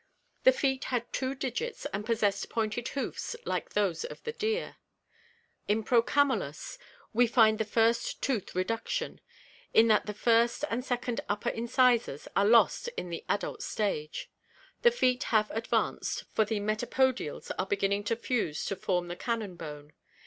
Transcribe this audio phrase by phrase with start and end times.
[0.45, 4.67] The feet had two digits and possessed pointed hoofs like those of the deer.
[4.69, 4.75] ■ |i/
[5.67, 6.79] In Procamdus (Fig.
[6.79, 7.27] * V.
[7.27, 9.21] 231) we find the first, ^L ■ tooth reduction,
[9.75, 14.31] in '._...1 ■„":_..that the first and second upper incisors; lost in the adult stage.
[14.81, 19.55] The feet have advanced, for the mctapodiaU are beginning to fuse to form the cannon
[19.55, 19.93] bone.